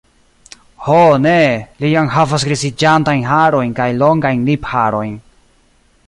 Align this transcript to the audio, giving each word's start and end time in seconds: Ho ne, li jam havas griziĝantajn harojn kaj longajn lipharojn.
Ho 0.85 1.01
ne, 1.25 1.33
li 1.83 1.91
jam 1.91 2.09
havas 2.15 2.45
griziĝantajn 2.49 3.21
harojn 3.33 3.75
kaj 3.81 3.89
longajn 4.05 4.41
lipharojn. 4.49 5.13